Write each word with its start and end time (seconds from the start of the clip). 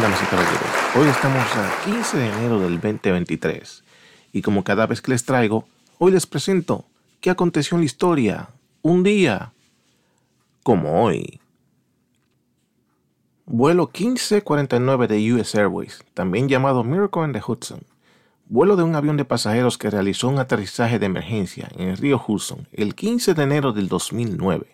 damas 0.00 0.20
y. 0.22 0.98
Hoy 0.98 1.08
estamos 1.08 1.44
a 1.56 1.84
15 1.84 2.18
de 2.18 2.28
enero 2.28 2.60
del 2.60 2.80
2023 2.80 3.82
y 4.32 4.42
como 4.42 4.62
cada 4.62 4.86
vez 4.86 5.00
que 5.00 5.12
les 5.12 5.24
traigo, 5.24 5.66
hoy 5.98 6.12
les 6.12 6.26
presento 6.26 6.84
qué 7.20 7.30
aconteció 7.30 7.76
en 7.76 7.80
la 7.80 7.86
historia 7.86 8.48
un 8.82 9.02
día 9.02 9.52
como 10.62 11.02
hoy. 11.02 11.40
Vuelo 13.46 13.84
1549 13.84 15.06
de 15.06 15.32
US 15.32 15.54
Airways, 15.54 16.04
también 16.12 16.48
llamado 16.48 16.84
Miracle 16.84 17.24
in 17.24 17.32
the 17.32 17.42
Hudson, 17.46 17.80
vuelo 18.48 18.76
de 18.76 18.82
un 18.82 18.96
avión 18.96 19.16
de 19.16 19.24
pasajeros 19.24 19.78
que 19.78 19.90
realizó 19.90 20.28
un 20.28 20.38
aterrizaje 20.38 20.98
de 20.98 21.06
emergencia 21.06 21.68
en 21.76 21.88
el 21.88 21.96
río 21.96 22.22
Hudson 22.26 22.68
el 22.72 22.94
15 22.94 23.32
de 23.34 23.42
enero 23.42 23.72
del 23.72 23.88
2009, 23.88 24.66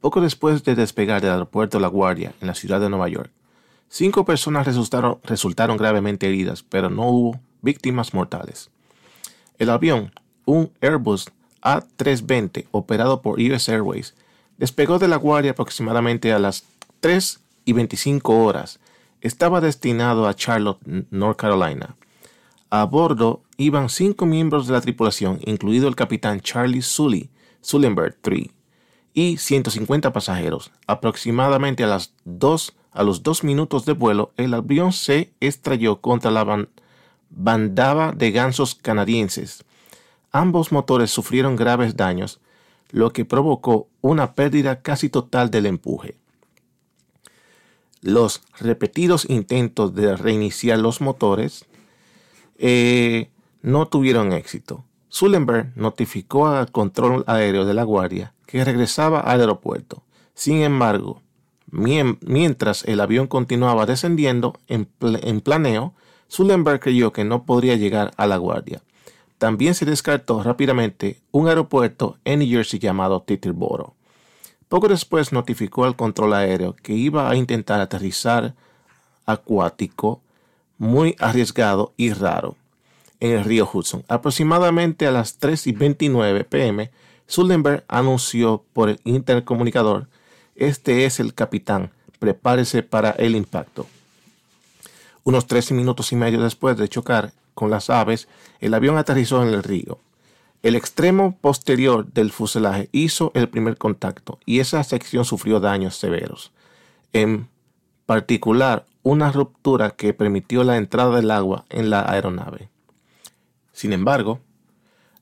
poco 0.00 0.20
después 0.20 0.64
de 0.64 0.74
despegar 0.74 1.20
del 1.20 1.32
aeropuerto 1.32 1.78
La 1.78 1.88
Guardia 1.88 2.32
en 2.40 2.48
la 2.48 2.54
ciudad 2.54 2.80
de 2.80 2.88
Nueva 2.88 3.08
York. 3.08 3.30
Cinco 3.92 4.24
personas 4.24 4.68
resultaron, 4.68 5.76
gravemente 5.76 6.28
heridas, 6.28 6.62
pero 6.62 6.90
no 6.90 7.08
hubo 7.08 7.40
víctimas 7.60 8.14
mortales. 8.14 8.70
El 9.58 9.68
avión, 9.68 10.12
un 10.44 10.70
Airbus 10.80 11.28
A320 11.60 12.66
operado 12.70 13.20
por 13.20 13.40
US 13.40 13.68
Airways, 13.68 14.14
despegó 14.58 15.00
de 15.00 15.08
La 15.08 15.16
Guardia 15.16 15.50
aproximadamente 15.50 16.32
a 16.32 16.38
las 16.38 16.62
3 17.00 17.40
y 17.64 17.72
25 17.72 18.44
horas. 18.44 18.78
Estaba 19.22 19.60
destinado 19.60 20.28
a 20.28 20.34
Charlotte, 20.36 20.80
North 21.10 21.38
Carolina. 21.38 21.96
A 22.70 22.84
bordo 22.84 23.42
iban 23.56 23.88
cinco 23.88 24.24
miembros 24.24 24.68
de 24.68 24.74
la 24.74 24.80
tripulación, 24.80 25.40
incluido 25.44 25.88
el 25.88 25.96
capitán 25.96 26.40
Charlie 26.40 26.82
Sully, 26.82 27.28
Sullenberg 27.60 28.16
3, 28.20 28.50
y 29.14 29.38
150 29.38 30.12
pasajeros. 30.12 30.70
Aproximadamente 30.86 31.84
a 31.84 31.88
las 31.88 32.14
2 32.24 32.74
a 32.92 33.02
los 33.02 33.22
dos 33.22 33.44
minutos 33.44 33.84
de 33.84 33.92
vuelo, 33.92 34.32
el 34.36 34.54
avión 34.54 34.92
se 34.92 35.32
estrelló 35.40 36.00
contra 36.00 36.30
la 36.30 36.66
bandada 37.30 38.12
de 38.12 38.30
gansos 38.32 38.74
canadienses. 38.74 39.64
Ambos 40.32 40.72
motores 40.72 41.10
sufrieron 41.10 41.56
graves 41.56 41.96
daños, 41.96 42.40
lo 42.90 43.12
que 43.12 43.24
provocó 43.24 43.88
una 44.00 44.34
pérdida 44.34 44.82
casi 44.82 45.08
total 45.08 45.50
del 45.50 45.66
empuje. 45.66 46.16
Los 48.02 48.42
repetidos 48.58 49.28
intentos 49.28 49.94
de 49.94 50.16
reiniciar 50.16 50.78
los 50.78 51.00
motores 51.00 51.66
eh, 52.58 53.30
no 53.62 53.86
tuvieron 53.86 54.32
éxito. 54.32 54.84
Sullenberg 55.10 55.72
notificó 55.76 56.48
al 56.48 56.72
control 56.72 57.24
aéreo 57.26 57.66
de 57.66 57.74
la 57.74 57.84
Guardia 57.84 58.32
que 58.46 58.64
regresaba 58.64 59.20
al 59.20 59.40
aeropuerto. 59.40 60.02
Sin 60.34 60.62
embargo, 60.62 61.20
Mientras 61.70 62.84
el 62.84 63.00
avión 63.00 63.28
continuaba 63.28 63.86
descendiendo 63.86 64.58
en, 64.66 64.86
planeo, 65.40 65.94
Sullenberg 66.26 66.80
creyó 66.80 67.12
que 67.12 67.24
no 67.24 67.44
podría 67.44 67.76
llegar 67.76 68.12
a 68.16 68.26
la 68.26 68.36
guardia. 68.36 68.82
También 69.38 69.74
se 69.74 69.84
descartó 69.84 70.42
rápidamente 70.42 71.20
un 71.30 71.48
aeropuerto 71.48 72.18
en 72.24 72.40
New 72.40 72.48
Jersey 72.48 72.78
llamado 72.78 73.22
Teterboro. 73.22 73.94
Poco 74.68 74.88
después 74.88 75.32
notificó 75.32 75.84
al 75.84 75.96
control 75.96 76.34
aéreo 76.34 76.74
que 76.74 76.92
iba 76.92 77.30
a 77.30 77.36
intentar 77.36 77.80
aterrizar 77.80 78.54
acuático 79.26 80.20
muy 80.78 81.16
arriesgado 81.18 81.92
y 81.96 82.12
raro 82.12 82.56
en 83.20 83.32
el 83.32 83.44
río 83.44 83.68
Hudson. 83.72 84.04
Aproximadamente 84.08 85.06
a 85.06 85.12
las 85.12 85.38
3 85.38 85.68
y 85.68 85.72
29 85.72 86.44
pm, 86.44 86.90
Sullenberg 87.26 87.84
anunció 87.88 88.64
por 88.72 88.88
el 88.88 89.00
intercomunicador 89.04 90.08
este 90.60 91.06
es 91.06 91.20
el 91.20 91.32
capitán. 91.32 91.90
Prepárese 92.18 92.82
para 92.82 93.12
el 93.12 93.34
impacto. 93.34 93.86
Unos 95.24 95.46
13 95.46 95.72
minutos 95.72 96.12
y 96.12 96.16
medio 96.16 96.42
después 96.42 96.76
de 96.76 96.86
chocar 96.86 97.32
con 97.54 97.70
las 97.70 97.88
aves, 97.88 98.28
el 98.60 98.74
avión 98.74 98.98
aterrizó 98.98 99.42
en 99.42 99.54
el 99.54 99.62
río. 99.62 99.98
El 100.62 100.76
extremo 100.76 101.34
posterior 101.40 102.12
del 102.12 102.30
fuselaje 102.30 102.90
hizo 102.92 103.32
el 103.34 103.48
primer 103.48 103.78
contacto 103.78 104.38
y 104.44 104.60
esa 104.60 104.84
sección 104.84 105.24
sufrió 105.24 105.60
daños 105.60 105.96
severos. 105.96 106.52
En 107.14 107.48
particular, 108.04 108.84
una 109.02 109.32
ruptura 109.32 109.92
que 109.92 110.12
permitió 110.12 110.62
la 110.62 110.76
entrada 110.76 111.16
del 111.16 111.30
agua 111.30 111.64
en 111.70 111.88
la 111.88 112.02
aeronave. 112.02 112.68
Sin 113.80 113.94
embargo, 113.94 114.40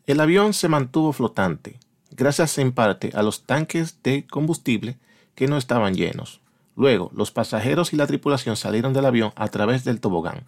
el 0.08 0.18
avión 0.18 0.52
se 0.52 0.66
mantuvo 0.66 1.12
flotante, 1.12 1.78
gracias 2.10 2.58
en 2.58 2.72
parte 2.72 3.12
a 3.14 3.22
los 3.22 3.44
tanques 3.44 4.02
de 4.02 4.26
combustible 4.26 4.98
que 5.36 5.46
no 5.46 5.56
estaban 5.56 5.94
llenos. 5.94 6.40
Luego, 6.74 7.12
los 7.14 7.30
pasajeros 7.30 7.92
y 7.92 7.96
la 7.96 8.08
tripulación 8.08 8.56
salieron 8.56 8.92
del 8.92 9.06
avión 9.06 9.32
a 9.36 9.46
través 9.46 9.84
del 9.84 10.00
tobogán, 10.00 10.42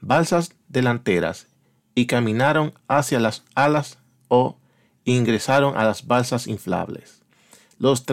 balsas 0.00 0.54
delanteras 0.68 1.48
y 1.96 2.06
caminaron 2.06 2.72
hacia 2.86 3.18
las 3.18 3.42
alas 3.56 3.98
o 4.28 4.56
ingresaron 5.04 5.76
a 5.76 5.82
las 5.82 6.06
balsas 6.06 6.46
inflables. 6.46 7.20
Los 7.80 8.04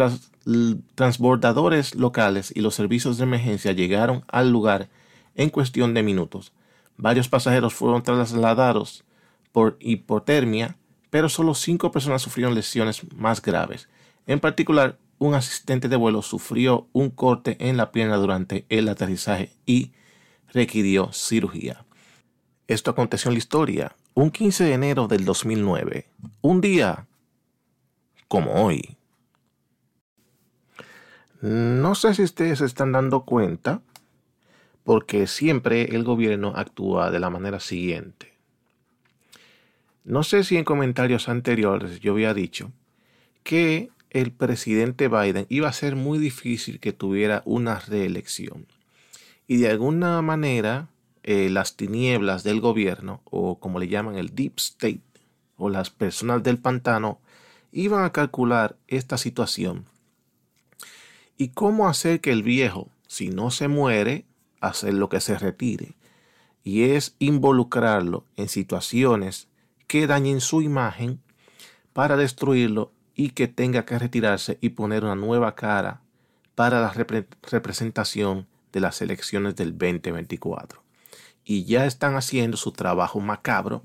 transbordadores 0.95 1.93
locales 1.93 2.51
y 2.55 2.61
los 2.61 2.73
servicios 2.73 3.19
de 3.19 3.25
emergencia 3.25 3.71
llegaron 3.71 4.23
al 4.29 4.49
lugar 4.49 4.89
en 5.35 5.51
cuestión 5.51 5.93
de 5.93 6.01
minutos. 6.01 6.53
Varios 6.97 7.29
pasajeros 7.29 7.75
fueron 7.75 8.01
trasladados 8.01 9.03
por 9.57 9.75
hipotermia, 9.79 10.77
pero 11.09 11.29
solo 11.29 11.55
cinco 11.55 11.89
personas 11.91 12.21
sufrieron 12.21 12.53
lesiones 12.53 13.01
más 13.15 13.41
graves. 13.41 13.89
En 14.27 14.39
particular, 14.39 14.99
un 15.17 15.33
asistente 15.33 15.89
de 15.89 15.95
vuelo 15.95 16.21
sufrió 16.21 16.87
un 16.93 17.09
corte 17.09 17.57
en 17.59 17.75
la 17.75 17.91
pierna 17.91 18.17
durante 18.17 18.67
el 18.69 18.87
aterrizaje 18.87 19.49
y 19.65 19.93
requirió 20.53 21.11
cirugía. 21.11 21.85
Esto 22.67 22.91
aconteció 22.91 23.29
en 23.29 23.33
la 23.33 23.39
historia 23.39 23.95
un 24.13 24.29
15 24.29 24.63
de 24.63 24.73
enero 24.73 25.07
del 25.07 25.25
2009, 25.25 26.07
un 26.41 26.61
día 26.61 27.07
como 28.27 28.63
hoy. 28.63 28.95
No 31.41 31.95
sé 31.95 32.13
si 32.13 32.21
ustedes 32.21 32.59
se 32.59 32.65
están 32.65 32.91
dando 32.91 33.25
cuenta, 33.25 33.81
porque 34.83 35.25
siempre 35.25 35.95
el 35.95 36.03
gobierno 36.03 36.53
actúa 36.55 37.09
de 37.09 37.19
la 37.19 37.31
manera 37.31 37.59
siguiente. 37.59 38.36
No 40.07 40.23
sé 40.23 40.45
si 40.45 40.55
en 40.55 40.63
comentarios 40.63 41.27
anteriores 41.27 41.99
yo 41.99 42.13
había 42.13 42.33
dicho 42.33 42.71
que 43.43 43.89
el 44.09 44.31
presidente 44.31 45.09
Biden 45.09 45.45
iba 45.49 45.67
a 45.67 45.73
ser 45.73 45.97
muy 45.97 46.17
difícil 46.17 46.79
que 46.79 46.93
tuviera 46.93 47.41
una 47.43 47.81
reelección. 47.81 48.67
Y 49.47 49.57
de 49.57 49.69
alguna 49.69 50.21
manera, 50.21 50.87
eh, 51.23 51.49
las 51.49 51.75
tinieblas 51.75 52.45
del 52.45 52.61
gobierno, 52.61 53.21
o 53.25 53.59
como 53.59 53.79
le 53.79 53.89
llaman 53.89 54.15
el 54.15 54.33
Deep 54.33 54.53
State, 54.55 55.01
o 55.57 55.69
las 55.69 55.89
personas 55.89 56.41
del 56.41 56.57
pantano, 56.57 57.19
iban 57.73 58.05
a 58.05 58.13
calcular 58.13 58.77
esta 58.87 59.17
situación. 59.17 59.83
Y 61.37 61.49
cómo 61.49 61.89
hacer 61.89 62.21
que 62.21 62.31
el 62.31 62.43
viejo, 62.43 62.87
si 63.07 63.27
no 63.27 63.51
se 63.51 63.67
muere, 63.67 64.23
hacer 64.61 64.93
lo 64.93 65.09
que 65.09 65.19
se 65.19 65.37
retire. 65.37 65.95
Y 66.63 66.83
es 66.83 67.13
involucrarlo 67.19 68.23
en 68.37 68.47
situaciones 68.47 69.49
que 69.87 70.07
dañen 70.07 70.41
su 70.41 70.61
imagen 70.61 71.21
para 71.93 72.17
destruirlo 72.17 72.91
y 73.15 73.31
que 73.31 73.47
tenga 73.47 73.85
que 73.85 73.97
retirarse 73.97 74.57
y 74.61 74.69
poner 74.69 75.03
una 75.03 75.15
nueva 75.15 75.55
cara 75.55 76.01
para 76.55 76.81
la 76.81 76.93
representación 77.41 78.47
de 78.71 78.79
las 78.79 79.01
elecciones 79.01 79.55
del 79.55 79.71
2024. 79.71 80.83
Y 81.43 81.65
ya 81.65 81.85
están 81.85 82.15
haciendo 82.15 82.57
su 82.57 82.71
trabajo 82.71 83.19
macabro 83.19 83.83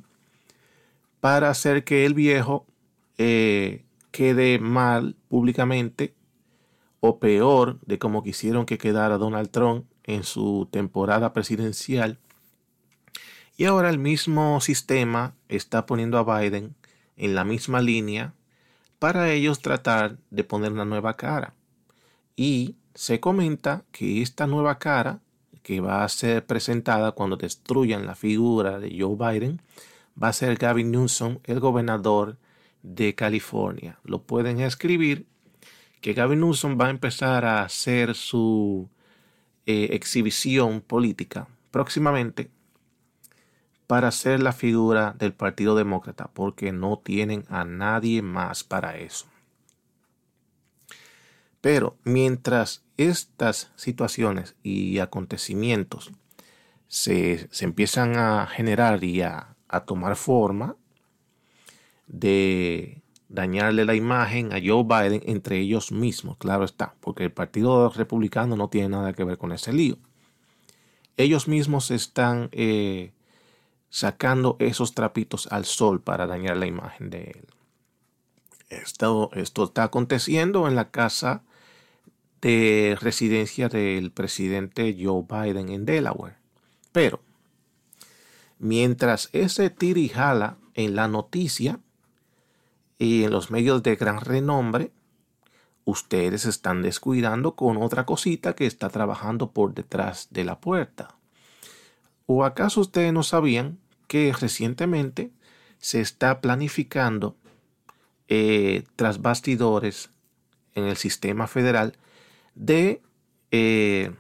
para 1.21 1.51
hacer 1.51 1.85
que 1.85 2.05
el 2.05 2.15
viejo 2.15 2.67
eh, 3.17 3.85
quede 4.11 4.59
mal 4.59 5.17
públicamente 5.29 6.15
o 7.01 7.19
peor 7.19 7.79
de 7.87 7.99
como 7.99 8.23
quisieron 8.23 8.67
que 8.67 8.79
quedara 8.79 9.19
Donald 9.19 9.51
Trump 9.51 9.87
en 10.05 10.25
su 10.25 10.69
temporada 10.71 11.33
presidencial. 11.33 12.19
Y 13.57 13.65
ahora 13.65 13.91
el 13.91 13.99
mismo 13.99 14.61
sistema 14.61 15.35
está 15.49 15.87
poniendo 15.87 16.19
a 16.19 16.41
Biden 16.41 16.75
en 17.17 17.35
la 17.35 17.45
misma 17.45 17.81
línea 17.81 18.35
para 18.99 19.31
ellos 19.31 19.61
tratar 19.61 20.19
de 20.31 20.45
poner 20.45 20.73
una 20.73 20.85
nueva 20.85 21.17
cara. 21.17 21.55
Y 22.35 22.77
se 22.95 23.21
comenta 23.21 23.85
que 23.93 24.23
esta 24.23 24.47
nueva 24.47 24.79
cara, 24.79 25.21
que 25.63 25.81
va 25.81 26.05
a 26.05 26.09
ser 26.09 26.47
presentada 26.47 27.13
cuando 27.13 27.37
destruyan 27.37 28.07
la 28.07 28.15
figura 28.15 28.79
de 28.79 28.97
Joe 28.99 29.17
Biden, 29.17 29.61
va 30.21 30.29
a 30.29 30.33
ser 30.33 30.57
Gavin 30.57 30.91
Newsom, 30.91 31.39
el 31.45 31.61
gobernador 31.61 32.39
de 32.83 33.15
California. 33.15 33.99
Lo 34.05 34.23
pueden 34.23 34.61
escribir 34.61 35.27
que 36.01 36.15
Gavin 36.15 36.41
Newsom 36.41 36.79
va 36.81 36.87
a 36.87 36.91
empezar 36.91 37.45
a 37.45 37.63
hacer 37.63 38.15
su 38.15 38.89
eh, 39.67 39.91
exhibición 39.93 40.81
política 40.81 41.49
próximamente 41.71 42.51
para 43.93 44.11
ser 44.11 44.43
la 44.43 44.55
figura 44.55 45.15
del 45.19 45.35
Partido 45.35 45.75
Demócrata, 45.77 46.31
porque 46.33 46.73
no 46.73 46.97
tienen 47.05 47.45
a 47.51 47.67
nadie 47.67 48.23
más 48.23 48.65
para 48.65 48.97
eso. 48.97 49.27
Pero 51.61 51.99
mientras 52.03 52.85
estas 52.97 53.71
situaciones 53.77 54.57
y 54.63 54.99
acontecimientos 54.99 56.11
se, 56.89 57.51
empiezan 57.61 58.17
a 58.17 58.47
generar 58.47 59.05
y 59.05 59.21
a, 59.21 59.57
tomar 59.85 60.17
forma 60.17 60.75
de 62.07 63.03
dañarle 63.29 63.85
la 63.85 63.95
imagen 63.95 64.55
a 64.55 64.59
Joe 64.65 64.85
Biden 64.85 65.23
entre 65.27 65.59
ellos 65.59 65.93
mismos, 65.93 66.39
claro 66.39 66.65
está, 66.65 66.95
porque 67.01 67.25
el 67.25 67.33
Partido 67.33 67.91
Republicano 67.91 68.57
no 68.57 68.69
tiene 68.71 68.89
nada 68.89 69.13
que 69.13 69.25
ver 69.25 69.37
con 69.37 69.53
ese 69.53 69.71
lío. 69.71 69.99
Ellos 71.19 71.47
mismos 71.47 71.91
están 71.91 72.49
eh, 72.53 73.13
sacando 73.93 74.57
esos 74.59 74.95
trapitos 74.95 75.47
al 75.53 75.67
sol 75.67 76.01
para 76.01 76.27
dañar 76.27 76.57
la 76.57 76.65
imagen 76.65 77.11
de 77.11 77.25
él. 77.25 77.47
Esto, 78.71 79.29
esto 79.35 79.65
está 79.65 79.83
aconteciendo 79.83 80.67
en 80.67 80.75
la 80.75 80.91
casa 80.91 81.43
de 82.41 82.97
residencia 82.99 83.69
del 83.69 84.11
presidente 84.11 84.97
Joe 84.99 85.27
Biden 85.29 85.69
en 85.69 85.85
Delaware. 85.85 86.37
Pero, 86.91 87.21
mientras 88.59 89.29
ese 89.35 89.69
tiri 89.69 90.09
jala 90.09 90.57
en 90.73 90.97
la 90.97 91.07
noticia 91.07 91.79
y 92.97 93.25
en 93.25 93.31
los 93.31 93.51
medios 93.51 93.83
de 93.83 93.97
gran 93.97 94.23
renombre, 94.23 94.91
ustedes 95.85 96.47
están 96.47 96.81
descuidando 96.81 97.57
con 97.57 97.77
otra 97.77 98.07
cosita 98.07 98.55
que 98.55 98.65
está 98.65 98.89
trabajando 98.89 99.51
por 99.51 99.75
detrás 99.75 100.29
de 100.31 100.45
la 100.45 100.61
puerta. 100.61 101.15
¿O 102.25 102.43
acaso 102.47 102.81
ustedes 102.81 103.13
no 103.13 103.23
sabían 103.23 103.82
que 104.13 104.31
recientemente 104.39 105.31
se 105.79 106.03
está 106.03 106.43
planificando 106.43 107.35
eh, 108.29 108.85
tras 108.95 109.23
bastidores 109.23 110.11
en 110.75 110.85
el 110.85 110.99
sistema 110.99 111.47
federal 111.47 111.97
de 112.55 113.01
eh, 113.53 114.15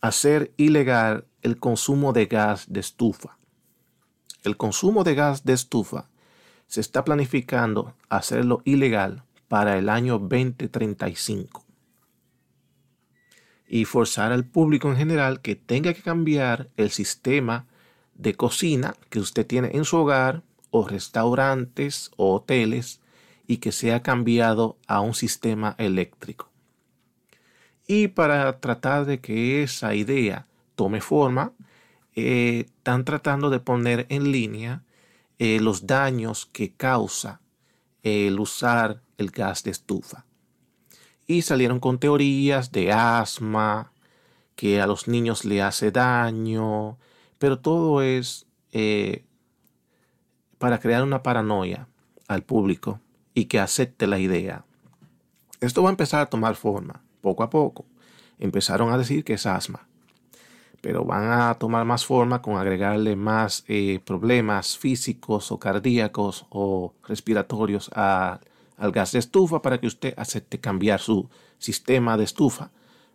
hacer 0.00 0.52
ilegal 0.56 1.24
el 1.42 1.60
consumo 1.60 2.12
de 2.12 2.26
gas 2.26 2.72
de 2.72 2.80
estufa. 2.80 3.38
El 4.42 4.56
consumo 4.56 5.04
de 5.04 5.14
gas 5.14 5.44
de 5.44 5.52
estufa 5.52 6.10
se 6.66 6.80
está 6.80 7.04
planificando 7.04 7.94
hacerlo 8.08 8.60
ilegal 8.64 9.22
para 9.46 9.78
el 9.78 9.88
año 9.88 10.18
2035 10.18 11.64
y 13.68 13.84
forzar 13.84 14.32
al 14.32 14.46
público 14.46 14.90
en 14.90 14.96
general 14.96 15.40
que 15.42 15.54
tenga 15.54 15.94
que 15.94 16.02
cambiar 16.02 16.70
el 16.76 16.90
sistema 16.90 17.68
de 18.20 18.34
cocina 18.34 18.94
que 19.08 19.18
usted 19.18 19.46
tiene 19.46 19.70
en 19.74 19.84
su 19.84 19.96
hogar 19.96 20.42
o 20.70 20.86
restaurantes 20.86 22.10
o 22.16 22.34
hoteles 22.34 23.00
y 23.46 23.56
que 23.56 23.72
sea 23.72 24.02
cambiado 24.02 24.76
a 24.86 25.00
un 25.00 25.14
sistema 25.14 25.74
eléctrico. 25.78 26.48
Y 27.86 28.08
para 28.08 28.60
tratar 28.60 29.04
de 29.06 29.20
que 29.20 29.62
esa 29.62 29.94
idea 29.94 30.46
tome 30.76 31.00
forma, 31.00 31.52
eh, 32.14 32.66
están 32.68 33.04
tratando 33.04 33.50
de 33.50 33.60
poner 33.60 34.06
en 34.08 34.30
línea 34.30 34.84
eh, 35.38 35.58
los 35.60 35.86
daños 35.86 36.46
que 36.46 36.72
causa 36.72 37.40
el 38.02 38.38
usar 38.38 39.02
el 39.18 39.30
gas 39.30 39.62
de 39.64 39.70
estufa 39.70 40.24
y 41.30 41.42
salieron 41.42 41.78
con 41.78 42.00
teorías 42.00 42.72
de 42.72 42.90
asma, 42.90 43.92
que 44.56 44.80
a 44.80 44.88
los 44.88 45.06
niños 45.06 45.44
le 45.44 45.62
hace 45.62 45.92
daño, 45.92 46.98
pero 47.40 47.58
todo 47.58 48.02
es 48.02 48.46
eh, 48.70 49.24
para 50.58 50.78
crear 50.78 51.02
una 51.02 51.22
paranoia 51.22 51.88
al 52.28 52.42
público 52.42 53.00
y 53.32 53.46
que 53.46 53.58
acepte 53.58 54.06
la 54.06 54.18
idea. 54.18 54.66
Esto 55.60 55.82
va 55.82 55.88
a 55.88 55.92
empezar 55.92 56.20
a 56.20 56.26
tomar 56.26 56.54
forma, 56.54 57.02
poco 57.22 57.42
a 57.42 57.48
poco. 57.48 57.86
Empezaron 58.38 58.92
a 58.92 58.98
decir 58.98 59.24
que 59.24 59.32
es 59.32 59.46
asma, 59.46 59.88
pero 60.82 61.06
van 61.06 61.32
a 61.32 61.54
tomar 61.54 61.86
más 61.86 62.04
forma 62.04 62.42
con 62.42 62.58
agregarle 62.58 63.16
más 63.16 63.64
eh, 63.68 64.00
problemas 64.04 64.76
físicos 64.76 65.50
o 65.50 65.58
cardíacos 65.58 66.44
o 66.50 66.92
respiratorios 67.08 67.90
al 67.94 68.92
gas 68.92 69.12
de 69.12 69.18
estufa 69.18 69.62
para 69.62 69.80
que 69.80 69.86
usted 69.86 70.12
acepte 70.18 70.60
cambiar 70.60 71.00
su 71.00 71.30
sistema 71.56 72.18
de 72.18 72.24
estufa 72.24 72.70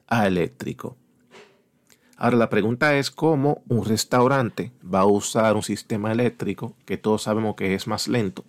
a 0.07 0.25
eléctrico. 0.25 0.97
Ahora 2.17 2.37
la 2.37 2.49
pregunta 2.49 2.97
es 2.97 3.11
cómo 3.11 3.61
un 3.67 3.83
restaurante 3.83 4.71
va 4.83 5.01
a 5.01 5.05
usar 5.05 5.55
un 5.55 5.63
sistema 5.63 6.11
eléctrico 6.11 6.73
que 6.85 6.97
todos 6.97 7.23
sabemos 7.23 7.55
que 7.55 7.75
es 7.75 7.87
más 7.87 8.07
lento 8.07 8.45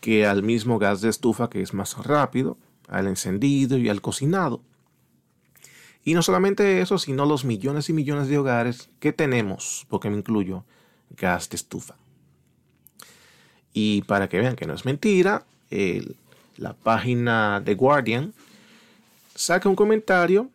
que 0.00 0.26
al 0.26 0.42
mismo 0.42 0.78
gas 0.78 1.00
de 1.00 1.08
estufa 1.08 1.50
que 1.50 1.62
es 1.62 1.74
más 1.74 1.96
rápido 2.04 2.56
al 2.88 3.06
encendido 3.06 3.78
y 3.78 3.88
al 3.88 4.00
cocinado. 4.00 4.60
Y 6.04 6.14
no 6.14 6.22
solamente 6.22 6.80
eso, 6.80 6.98
sino 6.98 7.26
los 7.26 7.44
millones 7.44 7.90
y 7.90 7.92
millones 7.92 8.28
de 8.28 8.38
hogares 8.38 8.88
que 8.98 9.12
tenemos, 9.12 9.86
porque 9.90 10.08
me 10.08 10.16
incluyo, 10.16 10.64
gas 11.10 11.50
de 11.50 11.56
estufa. 11.56 11.96
Y 13.74 14.02
para 14.02 14.28
que 14.28 14.38
vean 14.38 14.56
que 14.56 14.66
no 14.66 14.74
es 14.74 14.84
mentira, 14.86 15.44
la 16.56 16.72
página 16.72 17.60
de 17.60 17.74
Guardian, 17.74 18.32
saca 19.34 19.68
un 19.68 19.76
comentario 19.76 20.48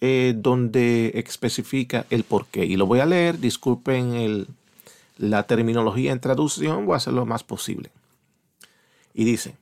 eh, 0.00 0.34
donde 0.36 1.12
especifica 1.14 2.06
el 2.10 2.24
porqué. 2.24 2.64
Y 2.64 2.76
lo 2.76 2.86
voy 2.86 3.00
a 3.00 3.06
leer, 3.06 3.40
disculpen 3.40 4.46
la 5.16 5.42
terminología 5.44 6.12
en 6.12 6.20
traducción, 6.20 6.86
voy 6.86 6.94
a 6.94 6.98
hacer 6.98 7.12
lo 7.12 7.26
más 7.26 7.42
posible. 7.42 7.90
Y 9.12 9.24
dice, 9.24 9.56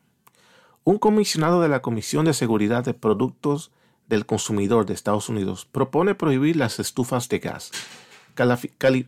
un 0.85 0.99
comisionado 0.99 1.62
de 1.62 1.69
la 1.69 1.81
Comisión 1.81 2.27
de 2.27 2.35
Seguridad 2.35 2.85
de 2.85 2.94
Productos 2.94 3.71
del 4.09 4.27
Consumidor 4.27 4.87
de 4.87 4.94
Estados 4.94 5.29
Unidos 5.29 5.67
propone 5.71 6.15
prohibir 6.15 6.56
las 6.56 6.79
estufas 6.79 7.29
de 7.29 7.39
gas, 7.39 7.73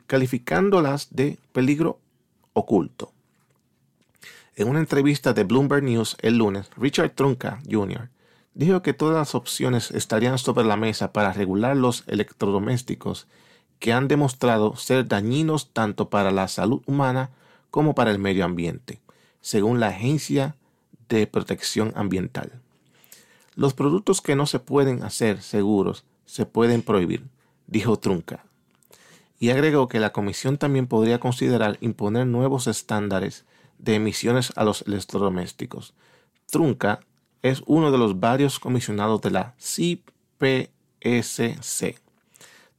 calificándolas 0.07 1.09
de 1.11 1.39
peligro 1.53 1.99
oculto. 2.53 3.13
En 4.57 4.69
una 4.69 4.81
entrevista 4.81 5.35
de 5.35 5.45
Bloomberg 5.45 5.85
News 5.85 6.17
el 6.21 6.39
lunes, 6.39 6.69
Richard 6.77 7.11
Trunca 7.11 7.61
Jr. 7.71 8.09
dijo 8.59 8.83
que 8.83 8.93
todas 8.93 9.15
las 9.15 9.37
opciones 9.37 9.93
estarían 9.93 10.37
sobre 10.37 10.65
la 10.65 10.77
mesa 10.77 11.13
para 11.13 11.33
regular 11.33 11.77
los 11.77 12.03
electrodomésticos 12.09 13.29
que 13.79 13.93
han 13.93 14.09
demostrado 14.09 14.75
ser 14.75 15.07
dañinos 15.07 15.71
tanto 15.73 16.11
para 16.11 16.33
la 16.33 16.49
salud 16.49 16.83
humana 16.87 17.31
como 17.71 17.95
para 17.95 18.11
el 18.11 18.19
medio 18.19 18.45
ambiente, 18.45 19.01
según 19.41 19.79
la 19.79 19.89
Agencia 19.89 20.57
de 21.09 21.29
Protección 21.29 21.93
Ambiental. 21.95 22.51
Los 23.55 23.75
productos 23.75 24.21
que 24.21 24.35
no 24.35 24.45
se 24.47 24.59
pueden 24.59 25.05
hacer 25.05 25.41
seguros 25.41 26.03
se 26.27 26.45
pueden 26.45 26.83
prohibir, 26.83 27.29
dijo 27.69 27.97
Trunca. 27.97 28.45
Y 29.39 29.51
agregó 29.51 29.87
que 29.87 30.01
la 30.01 30.11
Comisión 30.11 30.59
también 30.59 30.89
podría 30.89 31.21
considerar 31.21 31.79
imponer 31.81 32.27
nuevos 32.27 32.67
estándares 32.67 33.45
de 33.79 33.95
emisiones 33.95 34.53
a 34.57 34.65
los 34.65 34.83
electrodomésticos. 34.83 35.95
Trunca 36.51 37.01
es 37.43 37.63
uno 37.67 37.91
de 37.91 37.99
los 37.99 38.21
varios 38.21 38.59
comisionados 38.59 39.21
de 39.21 39.31
la 39.31 39.55
CPSC. 39.59 40.71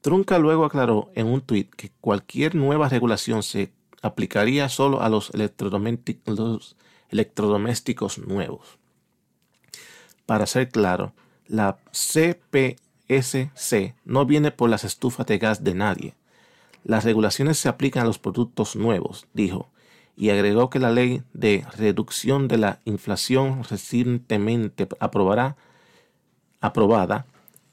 Trunca 0.01 0.39
luego 0.39 0.65
aclaró 0.65 1.11
en 1.15 1.27
un 1.27 1.41
tuit 1.41 1.73
que 1.75 1.91
cualquier 2.01 2.55
nueva 2.55 2.89
regulación 2.89 3.43
se 3.43 3.71
aplicaría 4.01 4.69
solo 4.69 5.01
a 5.01 5.09
los 5.09 5.31
electrodomésticos 5.31 8.17
nuevos. 8.19 8.77
Para 10.25 10.45
ser 10.45 10.69
claro, 10.69 11.13
la 11.47 11.79
CPSC 11.91 13.95
no 14.05 14.25
viene 14.25 14.51
por 14.51 14.69
las 14.69 14.83
estufas 14.83 15.25
de 15.25 15.37
gas 15.37 15.63
de 15.63 15.73
nadie. 15.73 16.15
Las 16.83 17.03
regulaciones 17.03 17.57
se 17.57 17.67
aplican 17.67 18.03
a 18.03 18.07
los 18.07 18.19
productos 18.19 18.75
nuevos, 18.75 19.27
dijo, 19.33 19.69
y 20.19 20.31
agregó 20.31 20.69
que 20.69 20.79
la 20.79 20.91
ley 20.91 21.23
de 21.31 21.65
reducción 21.77 22.49
de 22.49 22.57
la 22.57 22.81
inflación 22.83 23.63
recientemente 23.63 24.85
aprobada 24.99 25.55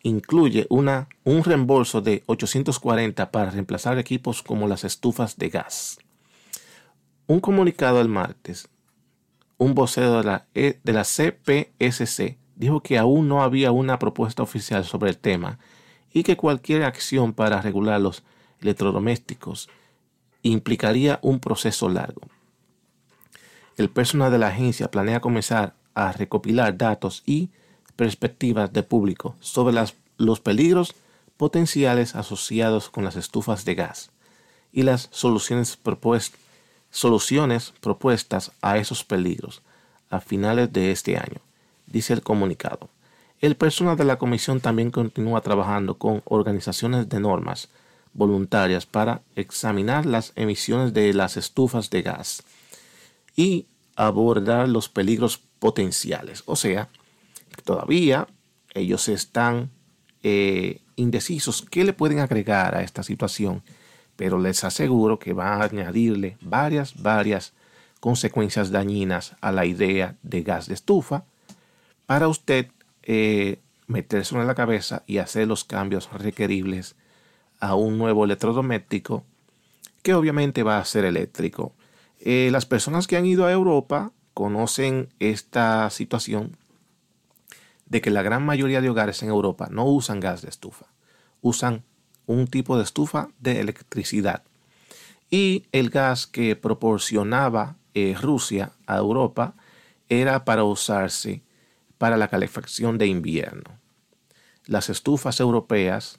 incluye 0.04 0.68
una, 0.70 1.08
un 1.24 1.42
reembolso 1.42 2.02
de 2.02 2.22
840 2.26 3.32
para 3.32 3.50
reemplazar 3.50 3.98
equipos 3.98 4.44
como 4.44 4.68
las 4.68 4.84
estufas 4.84 5.36
de 5.38 5.48
gas. 5.48 5.98
Un 7.26 7.40
comunicado 7.40 8.00
el 8.00 8.08
martes, 8.08 8.68
un 9.58 9.74
vocero 9.74 10.18
de 10.18 10.24
la, 10.24 10.46
e, 10.54 10.78
de 10.84 10.92
la 10.92 11.02
CPSC 11.02 12.38
dijo 12.54 12.80
que 12.80 12.96
aún 12.96 13.26
no 13.26 13.42
había 13.42 13.72
una 13.72 13.98
propuesta 13.98 14.44
oficial 14.44 14.84
sobre 14.84 15.10
el 15.10 15.18
tema 15.18 15.58
y 16.12 16.22
que 16.22 16.36
cualquier 16.36 16.84
acción 16.84 17.32
para 17.32 17.60
regular 17.60 18.00
los 18.00 18.22
electrodomésticos 18.60 19.68
implicaría 20.42 21.18
un 21.22 21.40
proceso 21.40 21.88
largo 21.88 22.35
el 23.76 23.90
personal 23.90 24.32
de 24.32 24.38
la 24.38 24.48
agencia 24.48 24.90
planea 24.90 25.20
comenzar 25.20 25.74
a 25.94 26.12
recopilar 26.12 26.76
datos 26.76 27.22
y 27.26 27.50
perspectivas 27.96 28.72
de 28.72 28.82
público 28.82 29.36
sobre 29.40 29.76
los 30.18 30.40
peligros 30.40 30.94
potenciales 31.36 32.14
asociados 32.14 32.90
con 32.90 33.04
las 33.04 33.16
estufas 33.16 33.64
de 33.64 33.74
gas 33.74 34.10
y 34.72 34.82
las 34.82 35.08
soluciones, 35.10 35.78
soluciones 36.90 37.72
propuestas 37.80 38.52
a 38.62 38.78
esos 38.78 39.04
peligros 39.04 39.62
a 40.10 40.20
finales 40.20 40.72
de 40.72 40.92
este 40.92 41.16
año. 41.16 41.40
dice 41.86 42.12
el 42.12 42.22
comunicado. 42.22 42.88
El 43.40 43.56
personal 43.56 43.96
de 43.96 44.04
la 44.04 44.16
comisión 44.16 44.60
también 44.60 44.90
continúa 44.90 45.42
trabajando 45.42 45.98
con 45.98 46.22
organizaciones 46.24 47.08
de 47.08 47.20
normas 47.20 47.68
voluntarias 48.14 48.86
para 48.86 49.20
examinar 49.34 50.06
las 50.06 50.32
emisiones 50.36 50.94
de 50.94 51.12
las 51.12 51.36
estufas 51.36 51.90
de 51.90 52.02
gas 52.02 52.42
y 53.36 53.66
abordar 53.94 54.68
los 54.68 54.88
peligros 54.88 55.38
potenciales. 55.58 56.42
O 56.46 56.56
sea, 56.56 56.88
todavía 57.64 58.26
ellos 58.74 59.08
están 59.08 59.70
eh, 60.22 60.80
indecisos 60.96 61.64
qué 61.70 61.84
le 61.84 61.92
pueden 61.92 62.18
agregar 62.18 62.74
a 62.74 62.82
esta 62.82 63.02
situación, 63.02 63.62
pero 64.16 64.38
les 64.38 64.64
aseguro 64.64 65.18
que 65.18 65.32
va 65.32 65.54
a 65.54 65.64
añadirle 65.64 66.36
varias, 66.40 67.00
varias 67.02 67.52
consecuencias 68.00 68.70
dañinas 68.70 69.36
a 69.40 69.52
la 69.52 69.66
idea 69.66 70.16
de 70.22 70.42
gas 70.42 70.66
de 70.66 70.74
estufa 70.74 71.24
para 72.06 72.28
usted 72.28 72.68
eh, 73.02 73.60
meterse 73.86 74.34
en 74.36 74.46
la 74.46 74.54
cabeza 74.54 75.02
y 75.06 75.18
hacer 75.18 75.46
los 75.46 75.64
cambios 75.64 76.10
requeribles 76.12 76.96
a 77.60 77.74
un 77.74 77.98
nuevo 77.98 78.24
electrodoméstico 78.24 79.24
que 80.02 80.14
obviamente 80.14 80.62
va 80.62 80.78
a 80.78 80.84
ser 80.84 81.04
eléctrico. 81.04 81.72
Eh, 82.20 82.48
las 82.50 82.66
personas 82.66 83.06
que 83.06 83.16
han 83.16 83.26
ido 83.26 83.46
a 83.46 83.52
Europa 83.52 84.12
conocen 84.34 85.08
esta 85.18 85.88
situación 85.90 86.56
de 87.86 88.00
que 88.00 88.10
la 88.10 88.22
gran 88.22 88.44
mayoría 88.44 88.80
de 88.80 88.90
hogares 88.90 89.22
en 89.22 89.28
Europa 89.28 89.68
no 89.70 89.84
usan 89.84 90.20
gas 90.20 90.42
de 90.42 90.48
estufa, 90.48 90.86
usan 91.40 91.84
un 92.26 92.46
tipo 92.46 92.76
de 92.76 92.82
estufa 92.82 93.28
de 93.38 93.60
electricidad. 93.60 94.42
Y 95.30 95.66
el 95.72 95.90
gas 95.90 96.26
que 96.26 96.56
proporcionaba 96.56 97.76
eh, 97.94 98.16
Rusia 98.20 98.72
a 98.86 98.96
Europa 98.96 99.54
era 100.08 100.44
para 100.44 100.64
usarse 100.64 101.42
para 101.98 102.16
la 102.16 102.28
calefacción 102.28 102.98
de 102.98 103.06
invierno. 103.06 103.78
Las 104.66 104.90
estufas 104.90 105.40
europeas, 105.40 106.18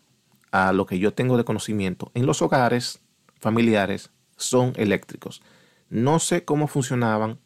a 0.51 0.72
lo 0.74 0.86
que 0.86 1.00
yo 1.00 1.13
tengo 1.13 1.38
de 1.38 1.44
conocimiento, 1.44 2.12
en 2.13 2.25
los 2.25 2.42
hogares 2.42 3.00
familiares 3.39 4.10
son 4.38 4.74
eléctricos. 4.75 5.42
No 5.89 6.20
sé 6.20 6.44
cómo 6.44 6.67
funcionaban 6.67 7.39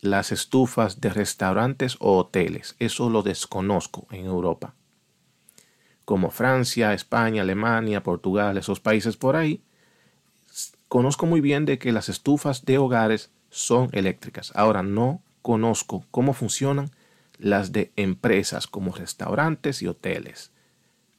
las 0.00 0.32
estufas 0.32 1.00
de 1.00 1.10
restaurantes 1.10 1.96
o 1.98 2.18
hoteles. 2.18 2.76
Eso 2.78 3.10
lo 3.10 3.22
desconozco 3.22 4.06
en 4.10 4.26
Europa. 4.26 4.74
Como 6.04 6.30
Francia, 6.30 6.92
España, 6.92 7.42
Alemania, 7.42 8.02
Portugal, 8.02 8.58
esos 8.58 8.80
países 8.80 9.16
por 9.16 9.36
ahí, 9.36 9.62
conozco 10.88 11.26
muy 11.26 11.40
bien 11.40 11.64
de 11.64 11.78
que 11.78 11.92
las 11.92 12.08
estufas 12.08 12.64
de 12.64 12.78
hogares 12.78 13.30
son 13.50 13.88
eléctricas. 13.92 14.52
Ahora 14.54 14.82
no 14.82 15.22
conozco 15.42 16.04
cómo 16.10 16.32
funcionan 16.32 16.90
las 17.38 17.72
de 17.72 17.92
empresas 17.96 18.66
como 18.66 18.92
restaurantes 18.92 19.82
y 19.82 19.86
hoteles. 19.86 20.50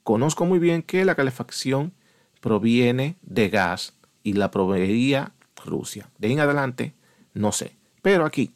Conozco 0.03 0.45
muy 0.45 0.59
bien 0.59 0.81
que 0.83 1.05
la 1.05 1.15
calefacción 1.15 1.93
proviene 2.41 3.17
de 3.21 3.49
gas 3.49 3.93
y 4.23 4.33
la 4.33 4.51
proveería 4.51 5.34
Rusia. 5.65 6.09
De 6.17 6.27
ahí 6.27 6.33
en 6.33 6.39
adelante, 6.39 6.93
no 7.33 7.51
sé. 7.51 7.75
Pero 8.01 8.25
aquí, 8.25 8.53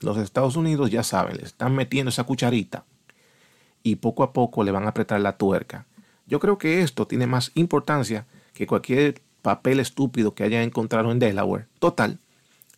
los 0.00 0.18
Estados 0.18 0.56
Unidos 0.56 0.90
ya 0.90 1.02
saben, 1.02 1.36
le 1.36 1.44
están 1.44 1.74
metiendo 1.74 2.10
esa 2.10 2.24
cucharita 2.24 2.84
y 3.82 3.96
poco 3.96 4.22
a 4.22 4.32
poco 4.32 4.64
le 4.64 4.72
van 4.72 4.84
a 4.84 4.88
apretar 4.88 5.20
la 5.20 5.36
tuerca. 5.36 5.86
Yo 6.26 6.40
creo 6.40 6.58
que 6.58 6.82
esto 6.82 7.06
tiene 7.06 7.26
más 7.26 7.52
importancia 7.54 8.26
que 8.52 8.66
cualquier 8.66 9.22
papel 9.42 9.80
estúpido 9.80 10.34
que 10.34 10.44
hayan 10.44 10.62
encontrado 10.62 11.10
en 11.10 11.18
Delaware. 11.18 11.66
Total, 11.78 12.18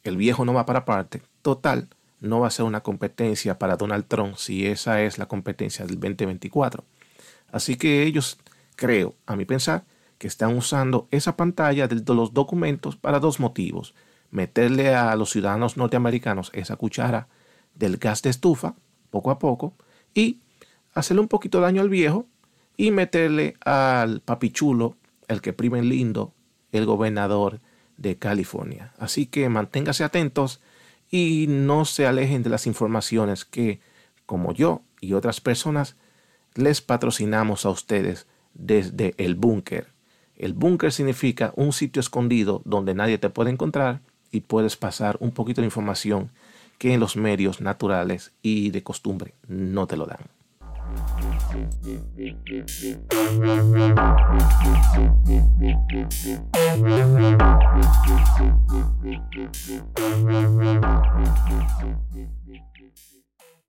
el 0.05 0.17
viejo 0.17 0.45
no 0.45 0.55
va 0.55 0.67
para 0.67 0.85
parte. 0.85 1.23
Total, 1.43 1.89
no 2.21 2.41
va 2.41 2.47
a 2.47 2.51
ser 2.51 2.65
una 2.65 2.83
competencia 2.83 3.59
para 3.59 3.77
Donald 3.77 4.07
Trump 4.07 4.37
si 4.37 4.67
esa 4.67 5.03
es 5.03 5.19
la 5.19 5.27
competencia 5.27 5.85
del 5.85 5.99
2024. 5.99 6.85
Así 7.51 7.77
que 7.77 8.05
ellos, 8.05 8.39
creo, 8.77 9.15
a 9.27 9.37
mi 9.37 9.45
pensar, 9.45 9.85
que 10.23 10.29
están 10.29 10.57
usando 10.57 11.09
esa 11.11 11.37
pantalla 11.37 11.89
de 11.89 12.15
los 12.15 12.33
documentos 12.33 12.95
para 12.95 13.19
dos 13.19 13.41
motivos. 13.41 13.93
Meterle 14.31 14.95
a 14.95 15.17
los 15.17 15.31
ciudadanos 15.31 15.77
norteamericanos 15.77 16.53
esa 16.55 16.77
cuchara 16.77 17.27
del 17.75 17.97
gas 17.97 18.23
de 18.23 18.31
estufa, 18.31 18.77
poco 19.11 19.33
a 19.33 19.41
poco, 19.41 19.75
y 20.15 20.39
hacerle 20.95 21.23
un 21.23 21.27
poquito 21.27 21.61
daño 21.61 21.83
al 21.83 21.89
viejo 21.89 22.29
y 22.77 22.93
meterle 22.93 23.57
al 23.65 24.21
papichulo, 24.21 24.97
el 25.27 25.41
que 25.41 25.53
prime 25.53 25.83
lindo, 25.83 26.33
el 26.71 26.87
gobernador 26.87 27.59
de 27.97 28.17
California. 28.17 28.95
Así 29.01 29.27
que 29.27 29.49
manténgase 29.49 30.05
atentos 30.05 30.61
y 31.11 31.47
no 31.49 31.85
se 31.85 32.07
alejen 32.07 32.45
de 32.45 32.51
las 32.51 32.69
informaciones 32.69 33.45
que, 33.45 33.81
como 34.27 34.55
yo 34.55 34.83
y 35.01 35.15
otras 35.15 35.41
personas, 35.41 35.97
les 36.55 36.81
patrocinamos 36.81 37.67
a 37.67 37.71
ustedes 37.71 38.29
desde 38.55 39.17
el 39.19 39.35
búnker. 39.35 39.92
El 40.37 40.55
búnker 40.55 40.93
significa 40.93 41.53
un 41.57 41.73
sitio 41.73 42.01
escondido 42.01 42.63
donde 42.65 42.95
nadie 42.95 43.19
te 43.19 43.31
puede 43.31 43.51
encontrar 43.51 44.01
y 44.31 44.41
puedes 44.41 44.77
pasar 44.77 45.17
un 45.21 45.31
poquito 45.31 45.61
de 45.61 45.67
información 45.67 46.31
que 46.79 46.95
en 46.95 47.01
los 47.01 47.17
medios 47.17 47.61
naturales 47.61 48.33
y 48.43 48.71
de 48.71 48.83
costumbre 48.83 49.35
no 49.47 49.87
te 49.87 49.97
lo 49.97 50.07
dan. 50.07 50.19